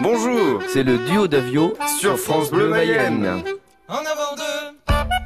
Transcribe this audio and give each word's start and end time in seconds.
Bonjour, 0.00 0.62
c'est 0.68 0.82
le 0.82 0.98
duo 0.98 1.28
d'Avio 1.28 1.74
sur 1.98 2.18
France 2.18 2.50
Bleu 2.50 2.68
Mayenne. 2.68 3.42
En 3.88 3.96
avant 3.96 4.36
deux. 4.36 4.78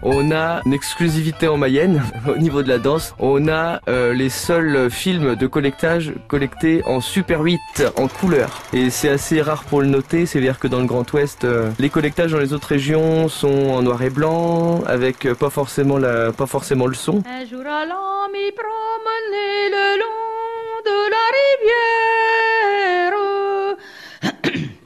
On 0.03 0.31
a 0.31 0.61
une 0.65 0.73
exclusivité 0.73 1.49
en 1.49 1.57
Mayenne 1.57 2.03
au 2.29 2.37
niveau 2.37 2.63
de 2.63 2.69
la 2.69 2.79
danse. 2.79 3.15
On 3.19 3.49
a 3.49 3.81
euh, 3.89 4.13
les 4.13 4.29
seuls 4.29 4.91
films 4.91 5.35
de 5.35 5.47
collectage 5.47 6.13
collectés 6.29 6.83
en 6.87 7.01
Super 7.01 7.41
8 7.41 7.59
en 7.97 8.07
couleur. 8.09 8.63
Et 8.73 8.91
c'est 8.91 9.09
assez 9.09 9.43
rare 9.43 9.65
pour 9.65 9.81
le 9.81 9.89
noter. 9.89 10.27
C'est-à-dire 10.27 10.59
que 10.59 10.69
dans 10.69 10.81
le 10.81 10.87
Grand 10.87 11.11
Ouest, 11.13 11.45
euh, 11.45 11.71
les 11.79 11.91
collectages 11.91 12.33
dans 12.33 12.39
les 12.39 12.53
autres 12.53 12.69
régions 12.69 13.29
sont 13.29 13.71
en 13.71 13.83
noir 13.83 14.03
et 14.03 14.11
blanc, 14.11 14.83
avec 14.87 15.27
euh, 15.27 15.35
pas 15.35 15.51
forcément 15.51 15.99
la, 15.99 16.33
pas 16.33 16.47
forcément 16.47 16.87
le 16.87 16.95
son. 16.95 17.23
Un 17.29 17.45
jour 17.47 17.61
allant 17.61 18.29
m'y 18.33 18.53
promener 18.53 19.71
le 19.71 19.99
long 20.01 20.06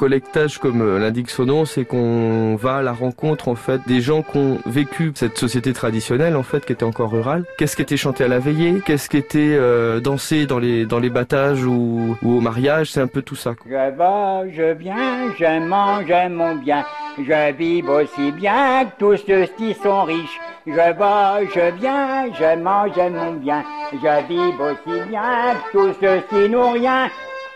Collectage, 0.01 0.56
comme 0.56 0.80
euh, 0.80 0.98
l'indique 0.98 1.29
son 1.29 1.45
nom, 1.45 1.66
c'est 1.66 1.84
qu'on 1.84 2.56
va 2.56 2.77
à 2.77 2.83
la 2.83 2.93
rencontre 2.93 3.48
en 3.48 3.55
fait 3.55 3.83
des 3.87 4.01
gens 4.01 4.23
qui 4.23 4.38
ont 4.38 4.56
vécu 4.65 5.12
cette 5.15 5.37
société 5.37 5.75
traditionnelle 5.75 6.37
en 6.37 6.42
fait, 6.42 6.65
qui 6.65 6.73
était 6.73 6.87
encore 6.87 7.11
rurale. 7.11 7.45
Qu'est-ce 7.59 7.77
qui 7.77 7.83
était 7.83 7.98
chanté 7.98 8.25
à 8.25 8.28
la 8.28 8.39
veillée? 8.39 8.80
Qu'est-ce 8.87 9.11
qui 9.11 9.19
était 9.19 9.55
euh, 9.59 10.01
dansé 10.01 10.47
dans 10.47 10.59
les 10.59 10.87
dans 10.87 11.01
battages 11.01 11.66
ou, 11.66 12.16
au 12.25 12.41
mariage? 12.41 12.92
C'est 12.92 13.02
un 13.02 13.09
peu 13.09 13.20
tout 13.20 13.37
ça. 13.37 13.52
Je 13.66 13.73
vais, 13.75 14.52
je 14.55 14.73
viens, 14.73 15.34
je 15.39 15.69
mange 15.69 16.30
mon 16.30 16.55
bien. 16.55 16.83
Je 17.19 17.53
vis 17.53 17.83
aussi 17.83 18.33
bien 18.33 18.87
que 18.87 18.98
tous 18.98 19.23
ceux 19.27 19.45
qui 19.59 19.75
sont 19.75 20.05
riches. 20.05 20.41
Je 20.67 20.73
vais, 20.73 21.47
je 21.55 21.78
viens, 21.78 22.33
je 22.33 22.59
mange 22.59 23.12
mon 23.12 23.33
bien. 23.34 23.62
Je 23.92 24.27
vis 24.28 24.55
aussi 24.62 25.09
bien 25.11 25.56
que 25.61 25.73
tous 25.73 25.95
ceux 26.01 26.23
qui 26.30 26.48
n'ont 26.48 26.73
rien. 26.73 27.11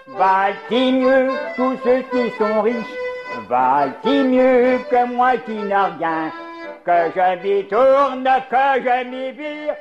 Va-t-il 0.07 1.01
mieux 1.01 1.31
tous 1.57 1.77
ceux 1.83 2.03
qui 2.13 2.31
sont 2.37 2.61
riches? 2.63 2.97
Va-t-il 3.49 4.25
mieux 4.25 4.79
que 4.91 5.07
moi 5.07 5.37
qui 5.39 5.53
n'ai 5.53 5.75
rien? 5.75 6.31
Que 6.85 7.11
je 7.17 7.43
m'y 7.43 7.65
tourne, 7.69 8.29
que 8.51 8.83
je 8.85 9.05
m'y 9.09 9.33
vire? 9.33 9.75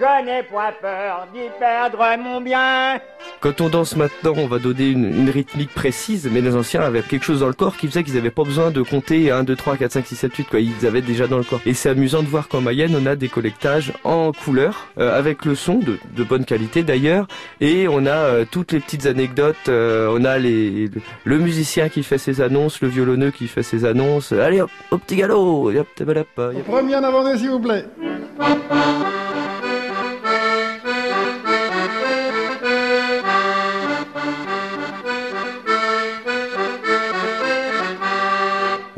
Je 0.00 0.24
n'ai 0.24 0.42
point 0.44 0.72
peur 0.80 1.26
d'y 1.34 1.40
perdre 1.58 1.98
mon 2.18 2.40
bien 2.40 2.98
Quand 3.40 3.60
on 3.60 3.68
danse 3.68 3.96
maintenant, 3.96 4.32
on 4.38 4.46
va 4.46 4.58
donner 4.58 4.88
une, 4.88 5.04
une 5.04 5.28
rythmique 5.28 5.74
précise, 5.74 6.26
mais 6.32 6.40
les 6.40 6.56
anciens 6.56 6.80
avaient 6.80 7.02
quelque 7.02 7.24
chose 7.24 7.40
dans 7.40 7.48
le 7.48 7.52
corps 7.52 7.76
qui 7.76 7.86
faisait 7.86 8.02
qu'ils 8.02 8.14
n'avaient 8.14 8.30
pas 8.30 8.44
besoin 8.44 8.70
de 8.70 8.80
compter 8.80 9.30
1, 9.30 9.42
2, 9.44 9.54
3, 9.56 9.76
4, 9.76 9.92
5, 9.92 10.06
6, 10.06 10.16
7, 10.16 10.34
8, 10.36 10.44
quoi. 10.48 10.60
Ils 10.60 10.86
avaient 10.86 11.02
déjà 11.02 11.26
dans 11.26 11.36
le 11.36 11.44
corps. 11.44 11.60
Et 11.66 11.74
c'est 11.74 11.90
amusant 11.90 12.22
de 12.22 12.28
voir 12.28 12.48
qu'en 12.48 12.62
Mayenne, 12.62 12.96
on 12.98 13.04
a 13.04 13.14
des 13.14 13.28
collectages 13.28 13.92
en 14.02 14.32
couleur, 14.32 14.86
euh, 14.98 15.18
avec 15.18 15.44
le 15.44 15.54
son 15.54 15.74
de, 15.74 15.98
de 16.16 16.24
bonne 16.24 16.46
qualité 16.46 16.82
d'ailleurs, 16.82 17.26
et 17.60 17.86
on 17.86 18.06
a 18.06 18.10
euh, 18.10 18.44
toutes 18.50 18.72
les 18.72 18.80
petites 18.80 19.04
anecdotes. 19.04 19.68
euh, 19.68 20.08
on 20.18 20.24
a 20.24 20.38
les, 20.38 20.86
le, 20.86 21.02
le 21.24 21.38
musicien 21.38 21.90
qui 21.90 22.02
fait 22.04 22.16
ses 22.18 22.40
annonces, 22.40 22.80
le 22.80 22.88
violonneux 22.88 23.32
qui 23.32 23.48
fait 23.48 23.62
ses 23.62 23.84
annonces. 23.84 24.32
Allez 24.32 24.62
hop, 24.62 24.70
au 24.92 24.96
petit 24.96 25.16
galop, 25.16 25.70
hop, 25.70 25.86
tabalap, 25.94 26.26
hop. 26.38 26.54
Premier 26.64 26.96
en 26.96 27.04
avant 27.04 27.36
s'il 27.36 27.50
vous 27.50 27.60
plaît. 27.60 27.84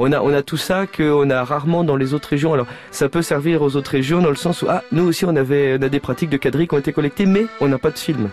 On 0.05 0.11
a, 0.11 0.21
on 0.21 0.33
a 0.35 0.43
tout 0.43 0.57
ça 0.57 0.89
qu'on 0.89 1.31
a 1.31 1.45
rarement 1.45 1.85
dans 1.85 1.95
les 1.95 2.13
autres 2.13 2.29
régions. 2.29 2.53
Alors, 2.53 2.67
ça 2.91 3.09
peut 3.09 3.23
servir 3.23 3.63
aux 3.63 3.77
autres 3.77 3.93
régions 3.93 4.21
dans 4.21 4.31
le 4.31 4.35
sens 4.35 4.63
où, 4.63 4.67
ah, 4.69 4.83
nous 4.91 5.05
aussi, 5.05 5.25
on 5.25 5.37
avait, 5.37 5.79
on 5.79 5.83
a 5.83 5.89
des 5.89 6.01
pratiques 6.01 6.29
de 6.29 6.39
quadrilles 6.39 6.67
qui 6.67 6.75
ont 6.75 6.79
été 6.79 6.93
collectées, 6.93 7.25
mais 7.25 7.47
on 7.61 7.69
n'a 7.69 7.79
pas 7.79 7.93
de 7.93 7.99
film. 7.99 8.29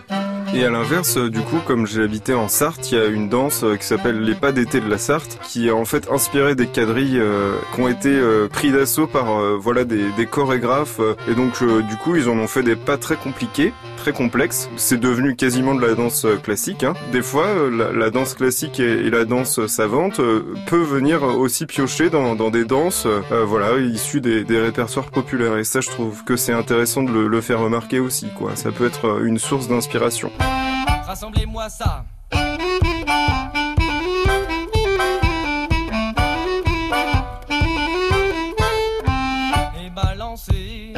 Et 0.52 0.64
à 0.64 0.70
l'inverse, 0.70 1.16
euh, 1.16 1.30
du 1.30 1.40
coup, 1.42 1.58
comme 1.64 1.86
j'ai 1.86 2.02
habité 2.02 2.34
en 2.34 2.48
Sarthe, 2.48 2.90
il 2.90 2.98
y 2.98 3.00
a 3.00 3.06
une 3.06 3.28
danse 3.28 3.62
euh, 3.62 3.76
qui 3.76 3.86
s'appelle 3.86 4.20
les 4.20 4.34
pas 4.34 4.50
d'été 4.50 4.80
de 4.80 4.90
la 4.90 4.98
Sarthe, 4.98 5.38
qui 5.48 5.68
est 5.68 5.70
en 5.70 5.84
fait 5.84 6.08
inspirée 6.10 6.56
des 6.56 6.66
quadrilles 6.66 7.20
euh, 7.20 7.54
qui 7.72 7.80
ont 7.80 7.86
été 7.88 8.08
euh, 8.10 8.48
pris 8.48 8.72
d'assaut 8.72 9.06
par 9.06 9.30
euh, 9.38 9.56
voilà 9.58 9.84
des, 9.84 10.10
des 10.16 10.26
chorégraphes. 10.26 10.98
euh, 10.98 11.14
et 11.30 11.34
donc, 11.34 11.62
du 11.88 11.96
coup, 11.96 12.16
ils 12.16 12.28
en 12.28 12.36
ont 12.36 12.48
fait 12.48 12.64
des 12.64 12.74
pas 12.74 12.96
très 12.96 13.14
compliqués, 13.14 13.72
très 13.96 14.12
complexes. 14.12 14.68
C'est 14.76 14.98
devenu 14.98 15.36
quasiment 15.36 15.72
de 15.76 15.86
la 15.86 15.94
danse 15.94 16.26
classique. 16.42 16.82
hein. 16.82 16.94
Des 17.12 17.22
fois, 17.22 17.46
la, 17.70 17.92
la 17.92 18.10
danse 18.10 18.34
classique 18.34 18.80
et, 18.80 19.08
la 19.08 19.24
danse 19.24 19.64
savante 19.66 20.20
peut 20.66 20.82
venir 20.82 21.22
aussi 21.22 21.66
piocher 21.66 22.10
dans, 22.10 22.34
dans 22.34 22.50
des 22.50 22.64
danses, 22.64 23.06
voilà, 23.46 23.78
issues 23.78 24.20
des, 24.20 24.42
des 24.44 24.60
répertoires 24.60 25.10
populaires. 25.10 25.58
Et 25.58 25.64
ça, 25.64 25.80
je 25.80 25.88
trouve 25.90 26.24
que 26.24 26.36
c'est 26.36 26.52
intéressant 26.52 27.02
de 27.04 27.12
le, 27.12 27.28
le 27.28 27.40
faire 27.40 27.60
remarquer 27.60 28.00
aussi. 28.00 28.26
Quoi, 28.36 28.56
ça 28.56 28.72
peut 28.72 28.86
être 28.86 29.22
une 29.24 29.38
source 29.38 29.68
d'inspiration. 29.68 30.30
Rassemblez-moi 31.06 31.68
ça. 31.68 32.04
Et 39.78 39.90
balancez. 39.90 40.89